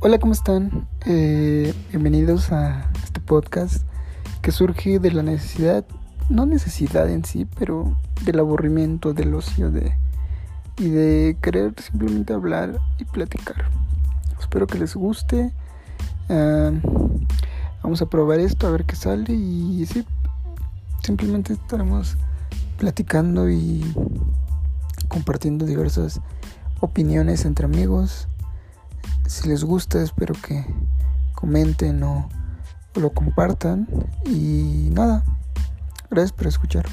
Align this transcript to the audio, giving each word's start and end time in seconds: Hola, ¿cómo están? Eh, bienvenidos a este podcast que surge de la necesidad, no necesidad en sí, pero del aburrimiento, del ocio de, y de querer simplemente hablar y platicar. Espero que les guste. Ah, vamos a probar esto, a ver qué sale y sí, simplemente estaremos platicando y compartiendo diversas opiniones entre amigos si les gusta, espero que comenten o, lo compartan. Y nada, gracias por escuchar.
Hola, 0.00 0.20
¿cómo 0.20 0.32
están? 0.32 0.86
Eh, 1.06 1.74
bienvenidos 1.90 2.52
a 2.52 2.88
este 3.02 3.18
podcast 3.18 3.82
que 4.42 4.52
surge 4.52 5.00
de 5.00 5.10
la 5.10 5.24
necesidad, 5.24 5.84
no 6.28 6.46
necesidad 6.46 7.10
en 7.10 7.24
sí, 7.24 7.48
pero 7.58 7.96
del 8.24 8.38
aburrimiento, 8.38 9.12
del 9.12 9.34
ocio 9.34 9.72
de, 9.72 9.92
y 10.76 10.90
de 10.90 11.36
querer 11.42 11.74
simplemente 11.82 12.32
hablar 12.32 12.78
y 13.00 13.06
platicar. 13.06 13.64
Espero 14.38 14.68
que 14.68 14.78
les 14.78 14.94
guste. 14.94 15.52
Ah, 16.28 16.70
vamos 17.82 18.00
a 18.00 18.06
probar 18.06 18.38
esto, 18.38 18.68
a 18.68 18.70
ver 18.70 18.84
qué 18.84 18.94
sale 18.94 19.34
y 19.34 19.84
sí, 19.86 20.06
simplemente 21.02 21.54
estaremos 21.54 22.16
platicando 22.76 23.50
y 23.50 23.84
compartiendo 25.08 25.66
diversas 25.66 26.20
opiniones 26.78 27.44
entre 27.44 27.64
amigos 27.64 28.28
si 29.26 29.48
les 29.48 29.64
gusta, 29.64 30.02
espero 30.02 30.34
que 30.34 30.64
comenten 31.34 32.02
o, 32.02 32.28
lo 32.94 33.10
compartan. 33.10 33.86
Y 34.24 34.90
nada, 34.92 35.24
gracias 36.10 36.32
por 36.32 36.46
escuchar. 36.46 36.86